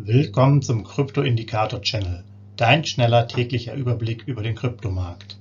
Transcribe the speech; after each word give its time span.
Willkommen 0.00 0.62
zum 0.62 0.84
Krypto-Indikator-Channel, 0.84 2.22
dein 2.56 2.84
schneller 2.84 3.26
täglicher 3.26 3.74
Überblick 3.74 4.22
über 4.28 4.44
den 4.44 4.54
Kryptomarkt. 4.54 5.36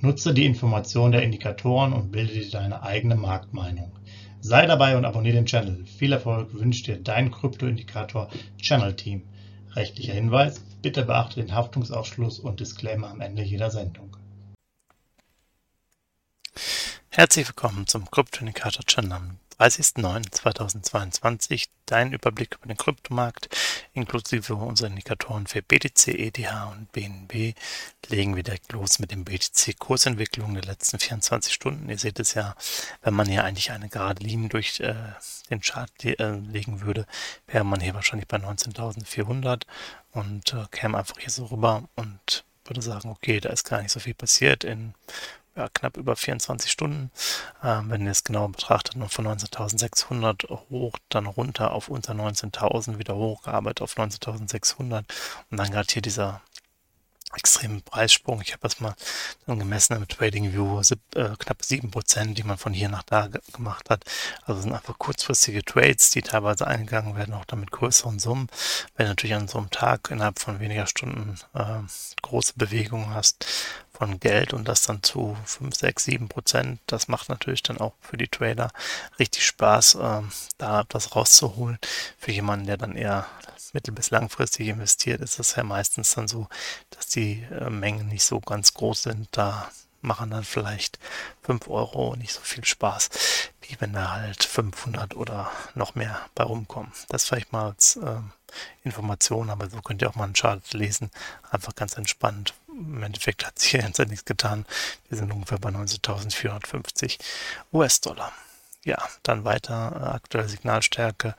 Nutze 0.00 0.32
die 0.32 0.46
Informationen 0.46 1.12
der 1.12 1.22
Indikatoren 1.22 1.92
und 1.92 2.10
bilde 2.10 2.32
dir 2.32 2.50
deine 2.50 2.82
eigene 2.82 3.16
Marktmeinung. 3.16 3.92
Sei 4.40 4.64
dabei 4.64 4.96
und 4.96 5.04
abonniere 5.04 5.36
den 5.36 5.44
Channel. 5.44 5.84
Viel 5.84 6.12
Erfolg 6.12 6.54
wünscht 6.54 6.86
dir 6.86 6.96
dein 6.96 7.30
Krypto-Indikator-Channel-Team. 7.30 9.28
Rechtlicher 9.76 10.14
Hinweis, 10.14 10.64
bitte 10.80 11.04
beachte 11.04 11.42
den 11.42 11.54
Haftungsausschluss 11.54 12.38
und 12.38 12.60
Disclaimer 12.60 13.10
am 13.10 13.20
Ende 13.20 13.42
jeder 13.42 13.70
Sendung. 13.70 14.16
Herzlich 17.10 17.46
willkommen 17.46 17.86
zum 17.86 18.10
Krypto-Indikator-Channel 18.10 19.36
30.09.2022 19.58 21.66
dein 21.86 22.12
Überblick 22.12 22.54
über 22.54 22.68
den 22.68 22.76
Kryptomarkt 22.76 23.48
inklusive 23.98 24.54
unserer 24.54 24.88
Indikatoren 24.88 25.46
für 25.46 25.62
BTC, 25.62 26.08
ETH 26.08 26.38
und 26.70 26.90
BNB. 26.92 27.54
Legen 28.08 28.36
wir 28.36 28.42
direkt 28.42 28.72
los 28.72 28.98
mit 28.98 29.10
den 29.10 29.24
BTC-Kursentwicklungen 29.24 30.54
der 30.54 30.64
letzten 30.64 30.98
24 30.98 31.52
Stunden. 31.52 31.88
Ihr 31.88 31.98
seht 31.98 32.20
es 32.20 32.34
ja, 32.34 32.54
wenn 33.02 33.14
man 33.14 33.26
hier 33.28 33.44
eigentlich 33.44 33.70
eine 33.70 33.88
gerade 33.88 34.22
Linie 34.22 34.48
durch 34.48 34.80
äh, 34.80 34.94
den 35.50 35.60
Chart 35.60 35.90
äh, 36.04 36.30
legen 36.30 36.80
würde, 36.80 37.06
wäre 37.46 37.64
man 37.64 37.80
hier 37.80 37.94
wahrscheinlich 37.94 38.28
bei 38.28 38.38
19.400 38.38 39.62
und 40.12 40.52
äh, 40.54 40.64
käme 40.70 40.98
einfach 40.98 41.18
hier 41.18 41.30
so 41.30 41.46
rüber 41.46 41.84
und 41.96 42.44
würde 42.64 42.82
sagen, 42.82 43.10
okay, 43.10 43.40
da 43.40 43.50
ist 43.50 43.68
gar 43.68 43.82
nicht 43.82 43.92
so 43.92 44.00
viel 44.00 44.14
passiert 44.14 44.64
in 44.64 44.94
ja, 45.58 45.68
knapp 45.68 45.96
über 45.96 46.16
24 46.16 46.70
Stunden. 46.70 47.10
Ähm, 47.62 47.90
wenn 47.90 48.04
ihr 48.04 48.12
es 48.12 48.24
genau 48.24 48.48
betrachtet, 48.48 48.96
nur 48.96 49.08
von 49.08 49.26
19.600 49.26 50.48
hoch, 50.70 50.96
dann 51.08 51.26
runter 51.26 51.72
auf 51.72 51.88
unter 51.88 52.14
19.000, 52.14 52.98
wieder 52.98 53.16
hochgearbeitet 53.16 53.82
auf 53.82 53.96
19.600 53.96 55.04
und 55.50 55.56
dann 55.56 55.70
gerade 55.70 55.88
hier 55.90 56.02
dieser 56.02 56.40
extremen 57.34 57.82
Preissprung. 57.82 58.40
Ich 58.40 58.52
habe 58.52 58.62
das 58.62 58.80
mal 58.80 58.94
dann 59.46 59.58
gemessen 59.58 59.98
mit 60.00 60.10
TradingView, 60.10 60.80
äh, 60.80 61.30
knapp 61.38 61.62
7%, 61.62 62.34
die 62.34 62.42
man 62.42 62.56
von 62.56 62.72
hier 62.72 62.88
nach 62.88 63.02
da 63.02 63.28
gemacht 63.52 63.90
hat. 63.90 64.04
Also 64.44 64.62
sind 64.62 64.72
einfach 64.72 64.98
kurzfristige 64.98 65.62
Trades, 65.64 66.10
die 66.10 66.22
teilweise 66.22 66.66
eingegangen 66.66 67.16
werden, 67.16 67.34
auch 67.34 67.44
damit 67.44 67.70
größeren 67.70 68.18
Summen. 68.18 68.48
Wenn 68.96 69.06
du 69.06 69.10
natürlich 69.10 69.36
an 69.36 69.48
so 69.48 69.58
einem 69.58 69.70
Tag 69.70 70.10
innerhalb 70.10 70.38
von 70.38 70.60
weniger 70.60 70.86
Stunden 70.86 71.38
äh, 71.54 71.80
große 72.22 72.54
Bewegungen 72.56 73.14
hast 73.14 73.46
von 73.92 74.20
Geld 74.20 74.54
und 74.54 74.66
das 74.66 74.82
dann 74.82 75.02
zu 75.02 75.36
5, 75.44 75.74
6, 75.74 76.04
7 76.04 76.28
Prozent, 76.28 76.80
das 76.86 77.08
macht 77.08 77.28
natürlich 77.28 77.62
dann 77.62 77.78
auch 77.78 77.94
für 78.00 78.16
die 78.16 78.28
Trader 78.28 78.70
richtig 79.18 79.44
Spaß, 79.44 79.96
äh, 79.96 80.22
da 80.56 80.84
was 80.90 81.14
rauszuholen. 81.14 81.78
Für 82.16 82.32
jemanden, 82.32 82.66
der 82.66 82.76
dann 82.76 82.96
eher 82.96 83.26
mittel- 83.74 83.94
bis 83.94 84.10
langfristig 84.10 84.68
investiert, 84.68 85.20
ist 85.20 85.38
es 85.38 85.56
ja 85.56 85.62
meistens 85.62 86.14
dann 86.14 86.28
so, 86.28 86.48
dass 86.90 87.06
die 87.08 87.42
äh, 87.50 87.70
Mengen 87.70 88.08
nicht 88.08 88.24
so 88.24 88.40
ganz 88.40 88.74
groß 88.74 89.04
sind. 89.04 89.28
Da 89.32 89.70
machen 90.00 90.30
dann 90.30 90.44
vielleicht 90.44 90.98
5 91.42 91.68
Euro 91.68 92.16
nicht 92.16 92.32
so 92.32 92.40
viel 92.40 92.64
Spaß, 92.64 93.10
wie 93.62 93.76
wenn 93.80 93.92
da 93.92 94.12
halt 94.12 94.44
500 94.44 95.16
oder 95.16 95.50
noch 95.74 95.94
mehr 95.94 96.20
bei 96.34 96.44
rumkommen. 96.44 96.92
Das 97.08 97.24
vielleicht 97.24 97.52
mal 97.52 97.70
als 97.70 97.96
äh, 97.96 98.20
Information, 98.84 99.50
aber 99.50 99.68
so 99.68 99.80
könnt 99.82 100.02
ihr 100.02 100.08
auch 100.08 100.14
mal 100.14 100.24
einen 100.24 100.34
Chart 100.34 100.62
lesen. 100.72 101.10
Einfach 101.50 101.74
ganz 101.74 101.96
entspannt. 101.96 102.54
Im 102.68 103.02
Endeffekt 103.02 103.44
hat 103.44 103.58
sich 103.58 103.72
jetzt 103.72 103.98
nichts 103.98 104.24
getan. 104.24 104.64
Wir 105.08 105.18
sind 105.18 105.32
ungefähr 105.32 105.58
bei 105.58 105.70
19.450 105.70 107.18
US-Dollar. 107.72 108.32
Ja, 108.88 109.06
dann 109.22 109.44
weiter 109.44 109.92
äh, 110.00 110.04
aktuelle 110.14 110.48
Signalstärke 110.48 111.34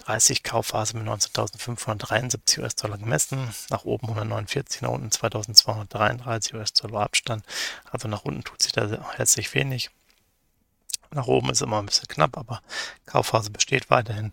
30 0.00 0.42
Kaufphase 0.42 0.98
mit 0.98 1.08
19.573 1.08 2.60
US-Dollar 2.60 2.98
gemessen, 2.98 3.54
nach 3.70 3.84
oben 3.86 4.08
149, 4.08 4.82
nach 4.82 4.90
unten 4.90 5.08
2.233 5.08 6.56
US-Dollar 6.56 7.00
Abstand. 7.00 7.42
Also 7.90 8.06
nach 8.06 8.26
unten 8.26 8.44
tut 8.44 8.60
sich 8.62 8.72
da 8.72 8.86
herzlich 9.16 9.54
wenig. 9.54 9.88
Nach 11.10 11.26
oben 11.26 11.48
ist 11.48 11.62
immer 11.62 11.78
ein 11.78 11.86
bisschen 11.86 12.06
knapp, 12.08 12.36
aber 12.36 12.60
Kaufphase 13.06 13.50
besteht 13.50 13.88
weiterhin. 13.88 14.32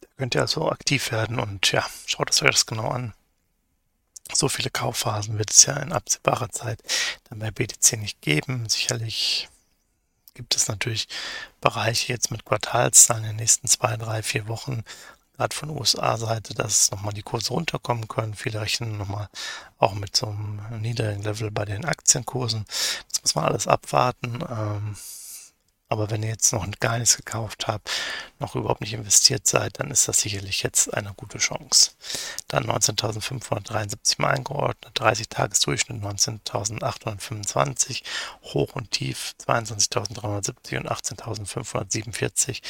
Da 0.00 0.06
könnt 0.16 0.36
ihr 0.36 0.42
also 0.42 0.70
aktiv 0.70 1.10
werden 1.10 1.40
und 1.40 1.72
ja, 1.72 1.84
schaut 2.06 2.30
euch 2.30 2.50
das 2.52 2.66
genau 2.66 2.90
an. 2.90 3.14
So 4.32 4.48
viele 4.48 4.70
Kaufphasen 4.70 5.38
wird 5.38 5.50
es 5.50 5.66
ja 5.66 5.76
in 5.78 5.90
absehbarer 5.90 6.50
Zeit 6.50 6.80
dann 7.28 7.40
bei 7.40 7.50
BTC 7.50 7.94
nicht 7.98 8.20
geben. 8.20 8.68
Sicherlich 8.68 9.48
gibt 10.38 10.54
es 10.54 10.68
natürlich 10.68 11.08
Bereiche 11.60 12.12
jetzt 12.12 12.30
mit 12.30 12.44
Quartalszahlen 12.44 13.24
in 13.24 13.30
den 13.30 13.36
nächsten 13.36 13.66
zwei, 13.66 13.96
drei, 13.96 14.22
vier 14.22 14.46
Wochen, 14.46 14.84
gerade 15.36 15.54
von 15.54 15.70
USA-Seite, 15.70 16.54
dass 16.54 16.92
nochmal 16.92 17.12
die 17.12 17.22
Kurse 17.22 17.52
runterkommen 17.52 18.06
können. 18.06 18.34
Viele 18.34 18.60
rechnen 18.60 18.98
nochmal 18.98 19.28
auch 19.78 19.94
mit 19.94 20.16
so 20.16 20.26
einem 20.26 20.80
niedrigen 20.80 21.22
Level 21.22 21.50
bei 21.50 21.64
den 21.64 21.84
Aktienkursen. 21.84 22.64
Das 23.10 23.22
muss 23.22 23.34
man 23.34 23.44
alles 23.46 23.66
abwarten. 23.66 24.44
Ähm, 24.48 24.96
aber 25.88 26.10
wenn 26.10 26.22
ihr 26.22 26.28
jetzt 26.28 26.52
noch 26.52 26.70
gar 26.80 26.98
nichts 26.98 27.16
gekauft 27.16 27.66
habt, 27.66 27.90
noch 28.38 28.54
überhaupt 28.54 28.82
nicht 28.82 28.92
investiert 28.92 29.46
seid, 29.46 29.80
dann 29.80 29.90
ist 29.90 30.06
das 30.06 30.20
sicherlich 30.20 30.62
jetzt 30.62 30.92
eine 30.92 31.14
gute 31.14 31.38
Chance. 31.38 31.92
Dann 32.46 32.66
19.573 32.66 34.20
mal 34.20 34.34
eingeordnet, 34.34 34.92
30 34.94 35.30
Tagesdurchschnitt 35.30 36.02
19.825, 36.02 38.02
hoch 38.42 38.74
und 38.74 38.90
tief 38.90 39.34
22.370 39.46 40.76
und 40.78 40.90
18.547 40.90 42.60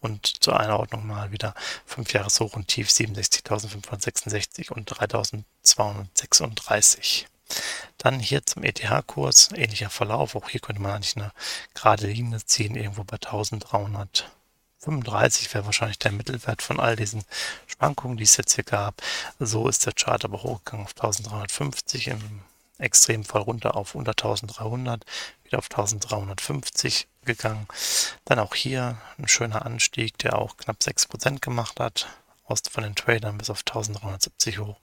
und 0.00 0.42
zur 0.42 0.60
Einordnung 0.60 1.06
mal 1.06 1.32
wieder 1.32 1.54
5 1.86 2.12
Jahres 2.12 2.40
hoch 2.40 2.56
und 2.56 2.68
tief 2.68 2.88
67.566 2.88 4.70
und 4.70 4.92
3.236. 4.92 7.24
Dann 8.06 8.20
hier 8.20 8.46
zum 8.46 8.62
ETH-Kurs, 8.62 9.48
ähnlicher 9.56 9.90
Verlauf. 9.90 10.36
Auch 10.36 10.48
hier 10.48 10.60
könnte 10.60 10.80
man 10.80 10.92
eigentlich 10.92 11.16
eine 11.16 11.32
gerade 11.74 12.06
Linie 12.06 12.38
ziehen, 12.46 12.76
irgendwo 12.76 13.02
bei 13.02 13.16
1335 13.16 15.52
wäre 15.52 15.66
wahrscheinlich 15.66 15.98
der 15.98 16.12
Mittelwert 16.12 16.62
von 16.62 16.78
all 16.78 16.94
diesen 16.94 17.24
Schwankungen, 17.66 18.16
die 18.16 18.22
es 18.22 18.36
jetzt 18.36 18.54
hier 18.54 18.62
gab. 18.62 19.02
So 19.40 19.66
ist 19.66 19.86
der 19.86 19.92
Chart 19.92 20.24
aber 20.24 20.44
hochgegangen 20.44 20.86
auf 20.86 20.92
1350, 20.92 22.06
im 22.06 22.42
Extremfall 22.78 23.42
runter 23.42 23.74
auf 23.74 23.96
unter 23.96 24.12
1300, 24.12 25.04
wieder 25.42 25.58
auf 25.58 25.68
1350 25.68 27.08
gegangen. 27.24 27.66
Dann 28.24 28.38
auch 28.38 28.54
hier 28.54 28.98
ein 29.18 29.26
schöner 29.26 29.66
Anstieg, 29.66 30.16
der 30.18 30.38
auch 30.38 30.56
knapp 30.58 30.76
6% 30.80 31.40
gemacht 31.40 31.80
hat 31.80 32.06
von 32.70 32.84
den 32.84 32.94
Tradern 32.94 33.38
bis 33.38 33.50
auf 33.50 33.60
1370 33.60 34.58
hoch, 34.58 34.76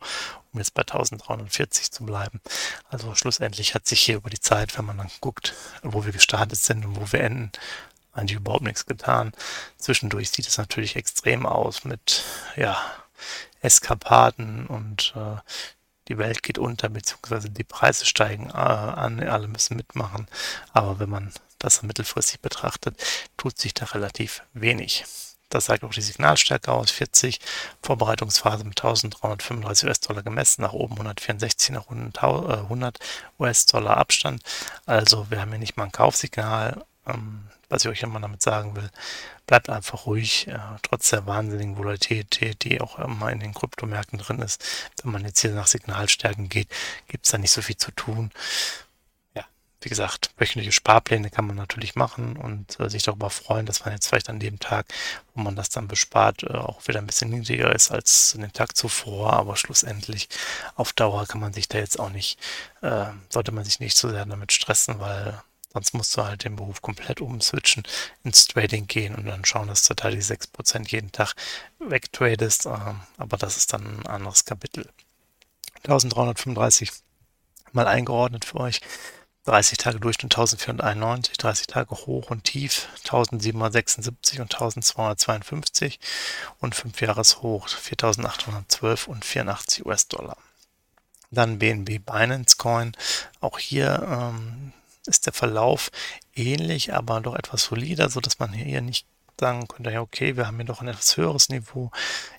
um 0.51 0.59
jetzt 0.59 0.73
bei 0.73 0.81
1340 0.81 1.91
zu 1.91 2.05
bleiben. 2.05 2.41
Also 2.89 3.15
schlussendlich 3.15 3.73
hat 3.75 3.87
sich 3.87 4.01
hier 4.01 4.17
über 4.17 4.29
die 4.29 4.39
Zeit, 4.39 4.77
wenn 4.77 4.85
man 4.85 4.97
dann 4.97 5.11
guckt, 5.21 5.53
wo 5.81 6.05
wir 6.05 6.11
gestartet 6.11 6.59
sind 6.59 6.85
und 6.85 6.95
wo 6.99 7.11
wir 7.11 7.21
enden, 7.21 7.51
eigentlich 8.13 8.37
überhaupt 8.37 8.63
nichts 8.63 8.85
getan. 8.85 9.33
Zwischendurch 9.77 10.29
sieht 10.29 10.47
es 10.47 10.57
natürlich 10.57 10.95
extrem 10.95 11.45
aus 11.45 11.83
mit, 11.83 12.23
ja, 12.55 12.77
Eskapaden 13.61 14.67
und 14.67 15.13
äh, 15.15 15.37
die 16.09 16.17
Welt 16.17 16.43
geht 16.43 16.57
unter, 16.57 16.89
beziehungsweise 16.89 17.49
die 17.49 17.63
Preise 17.63 18.05
steigen 18.05 18.49
äh, 18.49 18.53
an, 18.53 19.21
alle 19.21 19.47
müssen 19.47 19.77
mitmachen. 19.77 20.27
Aber 20.73 20.99
wenn 20.99 21.09
man 21.09 21.31
das 21.59 21.81
mittelfristig 21.81 22.41
betrachtet, 22.41 23.01
tut 23.37 23.57
sich 23.57 23.73
da 23.73 23.85
relativ 23.85 24.43
wenig. 24.53 25.05
Das 25.49 25.65
sagt 25.65 25.83
auch 25.83 25.93
die 25.93 26.01
Signalstärke 26.01 26.71
aus. 26.71 26.91
40, 26.91 27.39
Vorbereitungsphase 27.81 28.63
mit 28.63 28.79
1335 28.79 29.87
US-Dollar 29.87 30.23
gemessen, 30.23 30.61
nach 30.61 30.73
oben 30.73 30.93
164, 30.93 31.71
nach 31.71 31.87
unten 31.87 32.17
100 32.17 32.97
US-Dollar 33.39 33.97
Abstand. 33.97 34.41
Also 34.85 35.29
wir 35.29 35.41
haben 35.41 35.49
hier 35.49 35.59
nicht 35.59 35.77
mal 35.77 35.85
ein 35.85 35.91
Kaufsignal. 35.91 36.83
Ähm, 37.07 37.47
was 37.69 37.85
ich 37.85 37.89
euch 37.89 38.03
immer 38.03 38.19
damit 38.19 38.43
sagen 38.43 38.75
will, 38.75 38.89
bleibt 39.47 39.67
einfach 39.67 40.05
ruhig, 40.05 40.47
äh, 40.47 40.59
trotz 40.83 41.09
der 41.09 41.25
wahnsinnigen 41.25 41.75
Volatilität, 41.75 42.63
die 42.63 42.79
auch 42.79 42.99
immer 42.99 43.31
in 43.31 43.39
den 43.39 43.53
Kryptomärkten 43.53 44.19
drin 44.19 44.39
ist. 44.39 44.63
Wenn 45.01 45.11
man 45.11 45.25
jetzt 45.25 45.39
hier 45.39 45.51
nach 45.51 45.65
Signalstärken 45.65 46.49
geht, 46.49 46.67
gibt 47.07 47.25
es 47.25 47.31
da 47.31 47.39
nicht 47.39 47.51
so 47.51 47.63
viel 47.63 47.77
zu 47.77 47.91
tun 47.91 48.31
wie 49.83 49.89
gesagt, 49.89 50.31
wöchentliche 50.37 50.71
Sparpläne 50.71 51.29
kann 51.29 51.45
man 51.45 51.55
natürlich 51.55 51.95
machen 51.95 52.37
und 52.37 52.79
äh, 52.79 52.89
sich 52.89 53.03
darüber 53.03 53.29
freuen, 53.29 53.65
dass 53.65 53.83
man 53.83 53.93
jetzt 53.93 54.07
vielleicht 54.07 54.29
an 54.29 54.39
dem 54.39 54.59
Tag, 54.59 54.85
wo 55.33 55.41
man 55.41 55.55
das 55.55 55.69
dann 55.69 55.87
bespart, 55.87 56.43
äh, 56.43 56.53
auch 56.53 56.87
wieder 56.87 56.99
ein 56.99 57.07
bisschen 57.07 57.29
niedriger 57.29 57.73
ist 57.73 57.91
als 57.91 58.33
den 58.37 58.53
Tag 58.53 58.75
zuvor. 58.75 59.33
Aber 59.33 59.55
schlussendlich 59.57 60.29
auf 60.75 60.93
Dauer 60.93 61.25
kann 61.25 61.41
man 61.41 61.53
sich 61.53 61.67
da 61.67 61.77
jetzt 61.77 61.99
auch 61.99 62.09
nicht, 62.09 62.39
äh, 62.81 63.05
sollte 63.29 63.51
man 63.51 63.63
sich 63.65 63.79
nicht 63.79 63.97
so 63.97 64.09
sehr 64.09 64.25
damit 64.25 64.51
stressen, 64.51 64.99
weil 64.99 65.41
sonst 65.73 65.93
musst 65.93 66.15
du 66.15 66.23
halt 66.23 66.43
den 66.43 66.55
Beruf 66.55 66.81
komplett 66.81 67.19
umswitchen, 67.19 67.83
ins 68.23 68.47
Trading 68.47 68.87
gehen 68.87 69.15
und 69.15 69.25
dann 69.25 69.43
schauen, 69.43 69.67
dass 69.67 69.83
du 69.83 69.93
da 69.95 70.11
die 70.11 70.21
6% 70.21 70.91
jeden 70.91 71.11
Tag 71.11 71.33
wegtradest. 71.79 72.67
Ähm, 72.67 73.01
aber 73.17 73.37
das 73.37 73.57
ist 73.57 73.73
dann 73.73 73.99
ein 73.99 74.07
anderes 74.07 74.45
Kapitel. 74.45 74.89
1335 75.83 76.91
mal 77.73 77.87
eingeordnet 77.87 78.45
für 78.45 78.59
euch 78.59 78.79
30 79.45 79.77
Tage 79.77 79.99
Durchschnitt 79.99 80.33
1491, 80.33 81.37
30 81.37 81.67
Tage 81.67 81.91
hoch 81.91 82.29
und 82.29 82.45
tief 82.45 82.87
1776 83.03 84.39
und 84.39 84.53
1252 84.53 85.99
und 86.59 86.75
5 86.75 87.01
Jahreshoch 87.01 87.67
4812 87.67 89.07
und 89.07 89.25
84 89.25 89.85
US-Dollar. 89.85 90.37
Dann 91.29 91.59
BNB 91.59 91.99
Binance 92.05 92.57
Coin. 92.57 92.93
Auch 93.41 93.59
hier 93.59 94.05
ähm, 94.07 94.71
ist 95.05 95.25
der 95.25 95.33
Verlauf 95.33 95.91
ähnlich, 96.35 96.93
aber 96.93 97.19
doch 97.19 97.35
etwas 97.35 97.63
solider, 97.63 98.09
so 98.09 98.21
dass 98.21 98.39
man 98.39 98.53
hier 98.53 98.81
nicht 98.81 99.07
sagen 99.39 99.67
könnte, 99.67 99.91
ja, 99.91 100.01
okay, 100.01 100.37
wir 100.37 100.47
haben 100.47 100.57
hier 100.57 100.65
doch 100.65 100.81
ein 100.81 100.87
etwas 100.87 101.17
höheres 101.17 101.49
Niveau, 101.49 101.91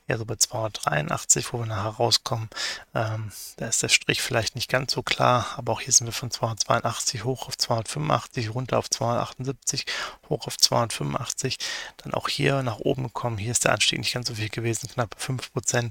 eher 0.06 0.18
so 0.18 0.24
bei 0.24 0.36
283, 0.36 1.52
wo 1.52 1.60
wir 1.60 1.66
nachher 1.66 1.90
rauskommen. 1.90 2.50
Ähm, 2.94 3.32
da 3.56 3.66
ist 3.66 3.82
der 3.82 3.88
Strich 3.88 4.20
vielleicht 4.20 4.54
nicht 4.54 4.70
ganz 4.70 4.92
so 4.92 5.02
klar, 5.02 5.54
aber 5.56 5.72
auch 5.72 5.80
hier 5.80 5.92
sind 5.92 6.06
wir 6.06 6.12
von 6.12 6.30
282 6.30 7.24
hoch 7.24 7.48
auf 7.48 7.56
285, 7.56 8.54
runter 8.54 8.78
auf 8.78 8.90
278, 8.90 9.86
hoch 10.28 10.46
auf 10.46 10.58
285. 10.58 11.58
Dann 11.98 12.14
auch 12.14 12.28
hier 12.28 12.62
nach 12.62 12.78
oben 12.78 13.04
gekommen. 13.04 13.38
Hier 13.38 13.52
ist 13.52 13.64
der 13.64 13.72
Anstieg 13.72 13.98
nicht 13.98 14.12
ganz 14.12 14.28
so 14.28 14.34
viel 14.34 14.50
gewesen, 14.50 14.88
knapp 14.88 15.16
5%, 15.18 15.90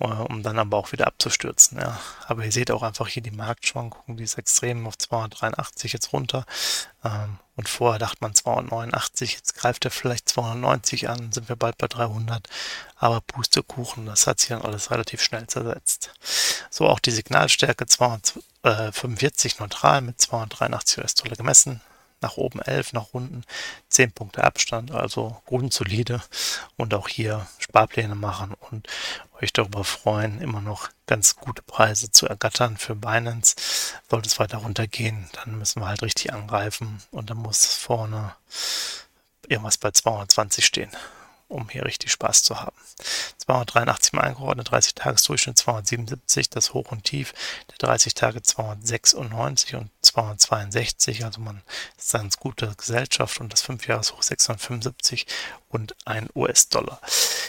äh, 0.00 0.04
um 0.04 0.42
dann 0.42 0.58
aber 0.58 0.76
auch 0.76 0.92
wieder 0.92 1.06
abzustürzen. 1.06 1.78
Ja. 1.78 2.00
Aber 2.26 2.44
ihr 2.44 2.52
seht 2.52 2.70
auch 2.70 2.82
einfach 2.82 3.08
hier 3.08 3.22
die 3.22 3.30
Marktschwankungen, 3.30 4.16
die 4.16 4.24
ist 4.24 4.38
extrem 4.38 4.86
auf 4.86 4.98
283 4.98 5.92
jetzt 5.92 6.12
runter. 6.12 6.44
Ähm, 7.04 7.38
und 7.56 7.68
vorher 7.68 8.00
dachte 8.00 8.16
man 8.20 8.34
289, 8.34 9.34
jetzt 9.34 9.54
greift 9.54 9.84
er 9.84 9.92
vielleicht 9.92 10.28
290 10.28 11.08
an, 11.08 11.30
sind 11.30 11.48
wir 11.48 11.56
bald 11.56 11.78
bei 11.78 11.86
300. 11.86 12.48
Aber 12.96 13.20
Pustekuchen, 13.44 14.06
das 14.06 14.26
hat 14.26 14.40
sich 14.40 14.48
dann 14.48 14.62
alles 14.62 14.90
relativ 14.90 15.22
schnell 15.22 15.46
zersetzt. 15.46 16.10
So 16.70 16.88
auch 16.88 16.98
die 16.98 17.10
Signalstärke 17.10 17.84
245 17.84 19.58
neutral 19.58 20.00
mit 20.00 20.18
283 20.18 20.98
US-Dollar 20.98 21.36
gemessen. 21.36 21.82
Nach 22.22 22.38
oben 22.38 22.62
11, 22.62 22.94
nach 22.94 23.08
unten 23.12 23.44
10 23.90 24.12
Punkte 24.12 24.44
Abstand, 24.44 24.92
also 24.92 25.42
grundsolide. 25.44 26.22
Und 26.76 26.94
auch 26.94 27.06
hier 27.06 27.46
Sparpläne 27.58 28.14
machen 28.14 28.54
und 28.70 28.88
euch 29.42 29.52
darüber 29.52 29.84
freuen, 29.84 30.40
immer 30.40 30.62
noch 30.62 30.88
ganz 31.06 31.36
gute 31.36 31.60
Preise 31.60 32.10
zu 32.10 32.26
ergattern 32.26 32.78
für 32.78 32.94
Binance. 32.94 33.56
Sollte 34.08 34.28
es 34.28 34.38
weiter 34.38 34.58
runtergehen, 34.58 35.28
dann 35.32 35.58
müssen 35.58 35.82
wir 35.82 35.88
halt 35.88 36.00
richtig 36.00 36.32
angreifen. 36.32 37.02
Und 37.10 37.28
dann 37.28 37.38
muss 37.38 37.66
vorne 37.66 38.34
irgendwas 39.48 39.76
bei 39.76 39.90
220 39.90 40.64
stehen 40.64 40.90
um 41.54 41.68
hier 41.68 41.84
richtig 41.84 42.12
Spaß 42.12 42.42
zu 42.42 42.60
haben. 42.60 42.76
283 43.38 44.12
mal 44.12 44.22
eingeordnet, 44.22 44.70
30 44.70 44.94
Tagesdurchschnitt 44.94 45.58
277, 45.58 46.50
das 46.50 46.74
Hoch 46.74 46.90
und 46.90 47.04
Tief 47.04 47.32
der 47.70 47.88
30 47.88 48.14
Tage 48.14 48.42
296 48.42 49.76
und 49.76 49.90
262, 50.02 51.24
also 51.24 51.40
man 51.40 51.62
ist 51.96 52.12
ganz 52.12 52.38
gute 52.38 52.74
Gesellschaft 52.76 53.40
und 53.40 53.52
das 53.52 53.62
5 53.62 53.86
Jahres 53.86 54.12
Hoch 54.12 54.22
675 54.22 55.26
und 55.68 55.94
ein 56.04 56.28
US-Dollar. 56.34 57.00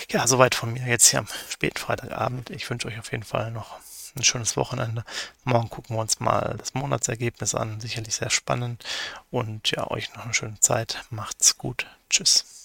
Ja, 0.10 0.28
soweit 0.28 0.56
von 0.56 0.74
mir 0.74 0.86
jetzt 0.86 1.08
hier 1.08 1.20
am 1.20 1.28
späten 1.50 1.78
Freitagabend. 1.78 2.50
Ich 2.50 2.70
wünsche 2.70 2.88
euch 2.88 3.00
auf 3.00 3.12
jeden 3.12 3.24
Fall 3.24 3.52
noch 3.52 3.80
ein 4.16 4.24
schönes 4.24 4.56
Wochenende. 4.56 5.04
Morgen 5.44 5.70
gucken 5.70 5.96
wir 5.96 6.02
uns 6.02 6.20
mal 6.20 6.56
das 6.58 6.74
Monatsergebnis 6.74 7.54
an. 7.54 7.82
Sicherlich 7.82 8.16
sehr 8.16 8.30
spannend. 8.30 8.84
Und 9.30 9.72
ja, 9.72 9.90
euch 9.92 10.14
noch 10.16 10.24
eine 10.24 10.34
schöne 10.34 10.60
Zeit. 10.60 11.04
Macht's 11.10 11.58
gut. 11.58 11.86
Tschüss. 12.10 12.65